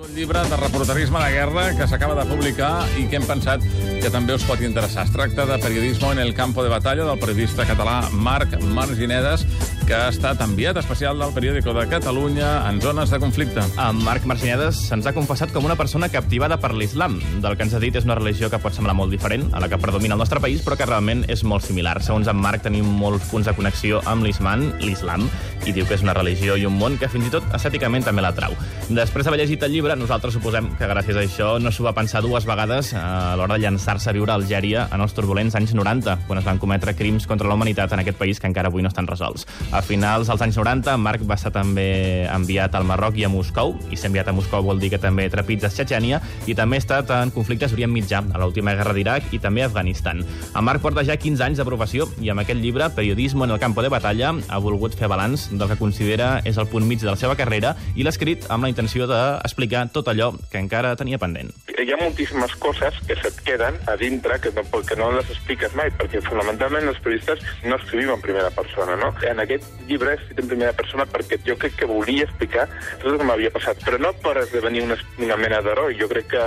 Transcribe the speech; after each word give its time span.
un 0.00 0.14
llibre 0.14 0.40
de 0.48 0.56
reporterisme 0.56 1.18
de 1.18 1.32
guerra 1.32 1.76
que 1.76 1.86
s'acaba 1.88 2.14
de 2.14 2.24
publicar 2.30 2.86
i 2.96 3.04
que 3.10 3.18
hem 3.18 3.26
pensat 3.28 3.64
que 4.00 4.10
també 4.12 4.32
us 4.36 4.44
pot 4.48 4.60
interessar. 4.64 5.04
Es 5.04 5.12
tracta 5.12 5.44
de 5.46 5.58
Periodismo 5.60 6.12
en 6.12 6.20
el 6.20 6.32
campo 6.34 6.62
de 6.64 6.70
batalla 6.72 7.04
del 7.04 7.18
periodista 7.18 7.66
català 7.68 8.08
Marc 8.10 8.56
Marginedes, 8.62 9.44
que 9.86 9.96
ha 9.96 10.08
estat 10.08 10.40
enviat 10.44 10.78
especial 10.78 11.18
del 11.18 11.32
periòdico 11.34 11.72
de 11.74 11.82
Catalunya 11.90 12.68
en 12.68 12.80
zones 12.80 13.10
de 13.10 13.18
conflicte. 13.18 13.60
En 13.74 13.98
Marc 14.04 14.24
Marginedes 14.24 14.78
se'ns 14.86 15.08
ha 15.08 15.12
confessat 15.12 15.50
com 15.52 15.66
una 15.66 15.76
persona 15.76 16.08
captivada 16.08 16.60
per 16.62 16.70
l'islam. 16.78 17.18
Del 17.42 17.56
que 17.58 17.66
ens 17.66 17.74
ha 17.74 17.80
dit 17.82 17.96
és 17.98 18.06
una 18.06 18.14
religió 18.14 18.48
que 18.52 18.60
pot 18.62 18.76
semblar 18.76 18.94
molt 18.94 19.10
diferent 19.10 19.48
a 19.52 19.60
la 19.60 19.68
que 19.68 19.80
predomina 19.82 20.14
al 20.14 20.22
nostre 20.22 20.40
país, 20.40 20.62
però 20.62 20.78
que 20.78 20.86
realment 20.86 21.24
és 21.28 21.42
molt 21.42 21.66
similar. 21.66 21.98
Segons 22.06 22.30
en 22.30 22.38
Marc, 22.38 22.62
tenim 22.68 22.86
molts 22.86 23.26
punts 23.32 23.50
de 23.50 23.56
connexió 23.58 23.98
amb 24.06 24.24
l'islam, 24.24 24.68
l'islam, 24.78 25.26
i 25.66 25.74
diu 25.74 25.84
que 25.88 25.98
és 25.98 26.06
una 26.06 26.14
religió 26.14 26.54
i 26.56 26.68
un 26.70 26.78
món 26.78 26.96
que 26.96 27.10
fins 27.10 27.26
i 27.26 27.34
tot 27.34 27.50
estèticament 27.58 28.06
també 28.06 28.22
l'atrau. 28.22 28.54
Després 28.88 29.26
d'haver 29.26 29.42
llegit 29.42 29.66
el 29.66 29.74
llibre, 29.74 29.89
nosaltres 29.96 30.34
suposem 30.36 30.68
que 30.78 30.86
gràcies 30.88 31.16
a 31.16 31.22
això 31.24 31.48
no 31.62 31.70
s'ho 31.72 31.84
va 31.86 31.94
pensar 31.96 32.20
dues 32.22 32.44
vegades 32.46 32.92
a 32.94 33.34
l'hora 33.38 33.56
de 33.56 33.64
llançar-se 33.64 34.10
a 34.10 34.14
viure 34.14 34.32
a 34.32 34.36
Algèria 34.38 34.86
en 34.92 35.02
els 35.02 35.14
turbulents 35.16 35.56
anys 35.58 35.72
90, 35.74 36.16
quan 36.28 36.38
es 36.38 36.46
van 36.46 36.60
cometre 36.62 36.94
crims 36.98 37.26
contra 37.26 37.48
la 37.48 37.56
humanitat 37.58 37.92
en 37.94 38.02
aquest 38.02 38.18
país 38.18 38.40
que 38.40 38.46
encara 38.50 38.70
avui 38.70 38.82
no 38.82 38.90
estan 38.92 39.08
resolts. 39.10 39.46
A 39.72 39.82
finals 39.82 40.30
dels 40.30 40.44
anys 40.44 40.58
90, 40.60 40.96
Marc 41.00 41.24
va 41.26 41.38
estar 41.38 41.52
també 41.54 42.26
enviat 42.30 42.74
al 42.76 42.86
Marroc 42.86 43.18
i 43.18 43.24
a 43.26 43.32
Moscou, 43.32 43.74
i 43.90 43.98
ser 43.98 44.10
enviat 44.10 44.30
a 44.30 44.36
Moscou 44.36 44.62
vol 44.66 44.82
dir 44.82 44.92
que 44.92 45.00
també 45.02 45.28
trepitja 45.32 45.72
Txetxènia, 45.72 46.20
i 46.46 46.54
també 46.58 46.78
ha 46.78 46.84
estat 46.84 47.14
en 47.16 47.34
conflictes 47.34 47.72
Orient 47.74 47.92
Mitjà, 47.94 48.20
a 48.20 48.42
l'última 48.42 48.76
guerra 48.78 48.94
d'Iraq 48.96 49.32
i 49.34 49.42
també 49.42 49.64
a 49.64 49.70
Afganistan. 49.70 50.22
En 50.50 50.66
Marc 50.66 50.84
porta 50.84 51.04
ja 51.06 51.16
15 51.16 51.46
anys 51.48 51.62
de 51.62 51.68
professió 51.68 52.08
i 52.20 52.30
amb 52.30 52.44
aquest 52.44 52.60
llibre, 52.60 52.90
Periodismo 52.94 53.46
en 53.46 53.56
el 53.56 53.62
campo 53.62 53.82
de 53.82 53.90
batalla, 53.92 54.34
ha 54.48 54.58
volgut 54.62 54.94
fer 54.98 55.08
balanç 55.08 55.48
del 55.50 55.68
que 55.70 55.80
considera 55.80 56.40
és 56.44 56.58
el 56.58 56.68
punt 56.68 56.86
mig 56.86 57.00
de 57.00 57.10
la 57.10 57.16
seva 57.16 57.36
carrera 57.38 57.74
i 57.96 58.04
l'ha 58.04 58.12
escrit 58.12 58.44
amb 58.50 58.66
la 58.66 58.70
intenció 58.72 59.06
d'explicar 59.08 59.69
tot 59.94 60.08
allò 60.10 60.32
que 60.50 60.58
encara 60.58 60.96
tenia 60.98 61.18
pendent. 61.18 61.52
Hi 61.80 61.92
ha 61.94 61.98
moltíssimes 62.00 62.52
coses 62.60 62.96
que 63.06 63.16
se't 63.16 63.40
queden 63.46 63.78
a 63.88 63.96
dintre 63.96 64.38
que 64.42 64.50
no, 64.52 64.64
que 64.84 64.96
no 64.98 65.10
les 65.14 65.30
expliques 65.30 65.74
mai, 65.78 65.90
perquè 65.96 66.20
fonamentalment 66.26 66.88
els 66.90 67.00
periodistes 67.00 67.40
no 67.64 67.78
escrivim 67.78 68.12
en 68.14 68.20
primera 68.24 68.50
persona, 68.50 68.96
no? 69.00 69.12
En 69.26 69.40
aquest 69.40 69.64
llibre 69.88 70.16
he 70.18 70.36
en 70.36 70.50
primera 70.50 70.74
persona 70.76 71.06
perquè 71.06 71.40
jo 71.46 71.56
crec 71.60 71.78
que 71.80 71.88
volia 71.88 72.26
explicar 72.26 72.66
tot 73.00 73.12
el 73.12 73.18
que 73.20 73.28
m'havia 73.30 73.52
passat, 73.54 73.80
però 73.86 74.00
no 74.02 74.12
per 74.24 74.36
esdevenir 74.42 74.84
una, 74.88 74.98
una 75.18 75.38
mena 75.40 75.62
d'heroi. 75.64 75.96
Jo 76.00 76.10
crec 76.10 76.30
que 76.34 76.44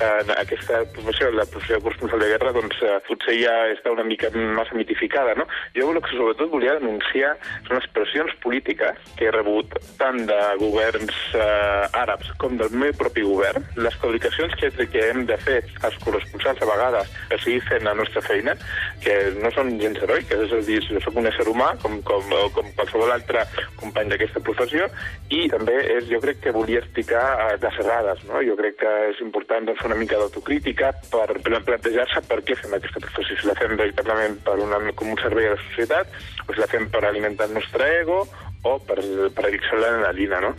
eh, 0.00 0.34
aquesta 0.36 0.82
professió, 0.94 1.30
la 1.30 1.46
professió 1.46 1.76
de 1.76 1.84
corresponsal 1.84 2.22
de 2.22 2.30
guerra, 2.32 2.52
doncs 2.56 2.80
eh, 2.82 2.96
potser 3.06 3.36
ja 3.40 3.54
està 3.74 3.92
una 3.92 4.06
mica 4.06 4.30
massa 4.34 4.76
mitificada, 4.78 5.34
no? 5.38 5.46
Jo 5.76 5.90
el 5.92 6.00
que 6.02 6.12
sobretot 6.14 6.50
volia 6.52 6.76
denunciar 6.78 7.34
són 7.66 7.78
les 7.78 7.88
pressions 7.94 8.34
polítiques 8.44 8.98
que 9.18 9.28
he 9.28 9.34
rebut 9.34 9.74
tant 10.00 10.22
de 10.28 10.38
governs 10.60 11.16
eh, 11.34 12.00
àrabs 12.00 12.30
com 12.40 12.56
del 12.60 12.72
meu 12.72 12.94
propi 12.98 13.24
govern, 13.26 13.66
les 13.76 13.96
claudicacions 14.02 14.56
que, 14.60 14.72
que 14.80 15.06
hem 15.10 15.24
de 15.28 15.38
fer 15.44 15.60
els 15.60 15.98
corresponsals 16.04 16.62
a 16.62 16.70
vegades 16.70 17.12
per 17.30 17.40
seguir 17.42 17.60
fent 17.68 17.86
la 17.86 17.96
nostra 17.98 18.22
feina, 18.24 18.56
que 19.04 19.16
no 19.40 19.52
són 19.54 19.74
gens 19.82 20.00
heroiques, 20.04 20.46
és 20.46 20.56
a 20.56 20.62
dir, 20.66 20.80
jo 20.88 21.02
soc 21.04 21.18
un 21.20 21.28
ésser 21.30 21.46
humà 21.50 21.72
com, 21.82 21.98
com, 22.06 22.34
com 22.54 22.72
qualsevol 22.78 23.12
altre 23.14 23.44
company 23.80 24.12
d'aquesta 24.12 24.42
professió 24.44 24.88
i 25.30 25.46
també 25.52 25.76
és, 25.96 26.08
jo 26.10 26.20
crec 26.22 26.40
que 26.44 26.54
volia 26.54 26.82
explicar 26.82 27.24
eh, 27.46 27.56
les 27.60 27.80
errades, 27.84 28.24
no? 28.28 28.42
Jo 28.46 28.56
crec 28.58 28.80
que 28.80 28.94
és 29.10 29.20
important 29.24 29.68
doncs, 29.68 29.82
una 29.90 29.98
mica 29.98 30.18
d'autocrítica 30.20 30.92
per, 31.10 31.34
plantejar-se 31.42 32.22
per 32.30 32.38
què 32.46 32.54
fem 32.60 32.76
aquesta 32.76 33.02
professió, 33.02 33.34
si 33.36 33.48
la 33.48 33.56
fem 33.58 33.74
veritablement 33.80 34.38
per 34.46 34.60
una, 34.62 34.78
com 34.94 35.10
un 35.10 35.18
servei 35.18 35.50
a 35.50 35.56
la 35.56 35.64
societat 35.64 36.14
o 36.46 36.54
si 36.54 36.62
la 36.62 36.70
fem 36.70 36.86
per 36.92 37.02
alimentar 37.08 37.50
el 37.50 37.58
nostre 37.58 37.88
ego 37.98 38.22
o 38.62 38.76
per, 38.86 39.00
per 39.34 39.48
addicció 39.48 39.74
a 39.78 39.82
l'adrenalina, 39.82 40.40
no? 40.46 40.54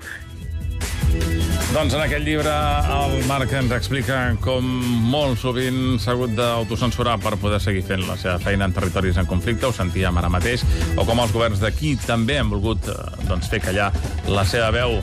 Doncs 1.72 1.94
en 1.96 2.02
aquest 2.04 2.26
llibre 2.28 2.52
el 2.92 3.14
Marc 3.30 3.54
ens 3.56 3.72
explica 3.72 4.18
com 4.44 4.66
molt 5.08 5.40
sovint 5.40 5.96
s'ha 6.04 6.12
hagut 6.18 6.34
d'autocensurar 6.36 7.14
per 7.24 7.38
poder 7.40 7.62
seguir 7.64 7.86
fent 7.88 8.04
la 8.10 8.18
seva 8.20 8.36
feina 8.44 8.68
en 8.68 8.76
territoris 8.76 9.22
en 9.22 9.30
conflicte, 9.30 9.70
ho 9.70 9.76
sentíem 9.76 10.20
ara 10.20 10.32
mateix, 10.34 10.66
o 11.00 11.08
com 11.08 11.24
els 11.24 11.32
governs 11.32 11.64
d'aquí 11.64 11.96
també 12.04 12.42
han 12.42 12.52
volgut 12.52 12.92
eh, 12.92 13.00
doncs, 13.30 13.48
fer 13.54 13.64
callar 13.64 13.94
la 14.28 14.44
seva 14.44 14.74
veu 14.76 15.00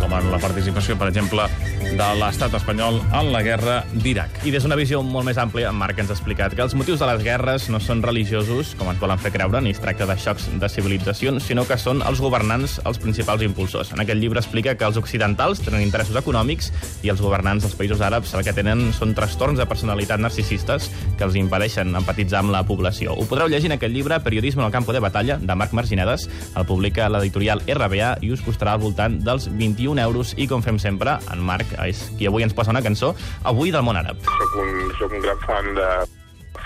com 0.00 0.14
en 0.16 0.30
la 0.32 0.40
participació, 0.40 0.96
per 0.98 1.10
exemple, 1.10 1.44
de 1.80 2.06
l'estat 2.20 2.54
espanyol 2.56 3.00
en 3.16 3.30
la 3.32 3.42
guerra 3.44 3.80
d'Iraq. 3.92 4.42
I 4.48 4.52
des 4.54 4.64
d'una 4.64 4.78
visió 4.78 5.02
molt 5.04 5.26
més 5.28 5.38
àmplia, 5.40 5.70
en 5.70 5.78
Marc 5.78 5.98
ens 6.00 6.10
ha 6.10 6.16
explicat 6.16 6.54
que 6.56 6.64
els 6.64 6.74
motius 6.78 7.02
de 7.02 7.08
les 7.10 7.22
guerres 7.24 7.68
no 7.72 7.80
són 7.82 8.02
religiosos, 8.02 8.74
com 8.78 8.90
ens 8.92 9.00
volen 9.02 9.20
fer 9.20 9.32
creure, 9.34 9.60
ni 9.60 9.74
es 9.74 9.80
tracta 9.82 10.08
de 10.08 10.16
xocs 10.16 10.48
de 10.60 10.70
civilitzacions, 10.72 11.44
sinó 11.44 11.66
que 11.68 11.78
són 11.80 12.02
els 12.06 12.22
governants 12.22 12.78
els 12.88 13.00
principals 13.02 13.44
impulsors. 13.44 13.92
En 13.92 14.00
aquest 14.04 14.20
llibre 14.22 14.40
explica 14.40 14.76
que 14.78 14.86
els 14.88 14.98
occidentals 15.00 15.60
tenen 15.64 15.84
interessos 15.84 16.16
econòmics 16.20 16.70
i 17.04 17.12
els 17.12 17.20
governants 17.20 17.66
dels 17.66 17.76
països 17.76 18.00
àrabs 18.04 18.32
el 18.34 18.44
que 18.46 18.56
tenen 18.56 18.88
són 18.96 19.14
trastorns 19.18 19.60
de 19.60 19.68
personalitat 19.68 20.22
narcisistes 20.22 20.88
que 21.18 21.26
els 21.26 21.36
impedeixen 21.40 21.92
empatitzar 21.96 22.40
amb 22.44 22.54
la 22.54 22.64
població. 22.66 23.16
Ho 23.16 23.26
podreu 23.28 23.50
llegir 23.50 23.70
en 23.72 23.76
aquest 23.76 23.94
llibre, 23.94 24.20
Periodisme 24.20 24.62
en 24.62 24.68
el 24.68 24.72
campo 24.72 24.92
de 24.92 25.00
batalla, 25.02 25.38
de 25.40 25.54
Marc 25.54 25.72
Marginedes. 25.76 26.28
El 26.56 26.66
publica 26.68 27.08
l'editorial 27.10 27.64
RBA 27.66 28.16
i 28.24 28.32
us 28.32 28.44
costarà 28.46 28.76
al 28.76 28.84
voltant 28.84 29.18
dels 29.24 29.48
21 29.50 29.89
euros. 29.98 30.34
I 30.38 30.46
com 30.46 30.62
fem 30.62 30.78
sempre, 30.78 31.18
en 31.32 31.42
Marc 31.42 31.74
és 31.86 32.06
qui 32.18 32.28
avui 32.30 32.46
ens 32.46 32.54
posa 32.54 32.70
una 32.70 32.84
cançó, 32.84 33.14
avui 33.42 33.74
del 33.74 33.82
món 33.82 33.98
àrab. 33.98 34.22
Soc 34.28 34.56
un, 34.62 34.72
soc 35.00 35.12
un 35.16 35.26
gran 35.26 35.44
fan 35.46 35.74
de 35.74 35.90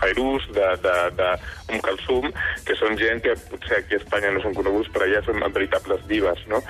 Fairuz, 0.04 0.46
de, 0.52 0.68
de, 0.84 0.94
de 1.16 1.32
Um 1.72 1.80
Kalsum, 1.80 2.28
que 2.68 2.76
són 2.76 2.98
gent 3.00 3.22
que 3.24 3.32
potser 3.48 3.78
aquí 3.80 3.96
a 3.96 4.02
Espanya 4.02 4.34
no 4.34 4.42
són 4.44 4.56
coneguts, 4.56 4.90
però 4.92 5.08
allà 5.08 5.22
són 5.24 5.40
veritables 5.54 6.02
divas, 6.10 6.42
no? 6.50 6.60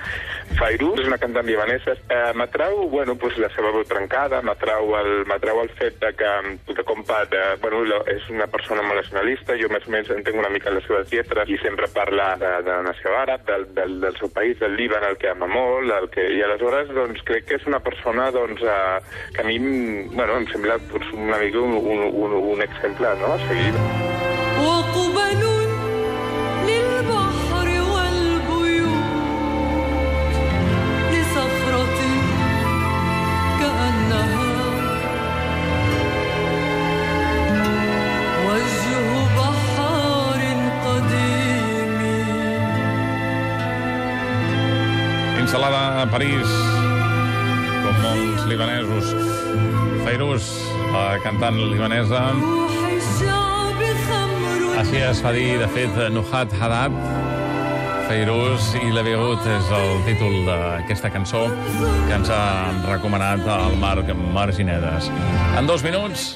Fairuz 0.55 1.01
és 1.03 1.09
una 1.09 1.19
cantant 1.19 1.47
libanesa. 1.47 1.97
Eh, 2.07 2.31
m'atrau, 2.39 2.85
bueno, 2.93 3.17
pues, 3.19 3.35
la 3.41 3.49
seva 3.51 3.73
veu 3.75 3.83
trencada, 3.89 4.39
m'atrau 4.45 4.95
el, 5.01 5.11
m'atrau 5.27 5.59
el 5.65 5.71
fet 5.75 5.99
de 5.99 6.13
que, 6.15 6.31
de 6.71 6.85
com 6.87 7.03
pa, 7.03 7.25
de, 7.31 7.43
bueno, 7.63 7.83
és 8.11 8.23
una 8.31 8.47
persona 8.47 8.85
molt 8.87 9.01
nacionalista, 9.03 9.57
jo 9.59 9.67
més 9.73 9.83
o 9.83 9.91
menys 9.91 10.13
entenc 10.15 10.39
una 10.39 10.53
mica 10.53 10.71
les 10.71 10.87
seves 10.87 11.11
lletres 11.11 11.51
i 11.51 11.59
sempre 11.59 11.91
parla 11.91 12.31
de, 12.39 12.53
de 12.63 12.71
la 12.71 12.87
nació 12.87 13.17
àrab, 13.19 13.43
del, 13.49 13.67
del, 13.75 13.99
del 14.05 14.17
seu 14.21 14.31
país, 14.31 14.57
del 14.63 14.77
Líban, 14.79 15.03
el 15.03 15.19
que 15.19 15.33
ama 15.33 15.49
molt, 15.51 15.91
el 15.91 16.07
que, 16.13 16.23
i 16.37 16.41
aleshores 16.45 16.91
doncs, 16.95 17.19
crec 17.27 17.49
que 17.49 17.59
és 17.59 17.67
una 17.67 17.81
persona 17.83 18.29
doncs, 18.31 18.63
eh, 18.63 19.19
que 19.35 19.43
a 19.43 19.47
mi 19.47 19.59
bueno, 20.15 20.39
em 20.39 20.47
sembla 20.51 20.77
doncs, 20.87 21.11
una 21.15 21.39
mica 21.41 21.59
un, 21.59 21.75
un, 21.75 22.05
un, 22.23 22.35
un 22.55 22.61
exemple 22.65 23.11
no? 23.19 23.24
a 23.24 23.38
seguir. 23.48 23.74
وقبل 24.60 25.42
للبحر 26.68 27.68
والبيوت 27.92 29.04
لصخرة 31.12 32.00
كأنها 33.60 34.52
وجه 38.46 38.86
بحار 39.36 40.40
قديم 40.84 41.92
Instal·lada 45.40 46.02
a 46.02 46.06
París, 46.06 46.48
com 47.82 47.96
molts 48.04 48.42
libanesos. 48.50 49.06
Fairuz, 50.04 50.44
la 50.92 51.18
cantant 51.24 51.56
libanesa, 51.72 52.22
روح 52.30 52.40
الشعب 52.40 52.83
خمر 52.83 52.83
així 54.75 54.99
es 54.99 55.21
fa 55.23 55.31
dir, 55.31 55.55
de 55.61 55.67
fet, 55.71 55.95
Nuhat 56.11 56.51
Haddad, 56.59 56.95
Feiruz 58.09 58.73
i 58.81 58.91
La 58.93 59.01
Begut 59.07 59.45
és 59.49 59.69
el 59.79 60.01
títol 60.05 60.35
d'aquesta 60.47 61.09
cançó 61.13 61.45
que 61.79 62.15
ens 62.17 62.29
ha 62.29 62.45
recomanat 62.85 63.47
el 63.55 63.79
Marc 63.81 64.11
Marginedes. 64.35 65.09
En 65.57 65.71
dos 65.71 65.85
minuts 65.85 66.33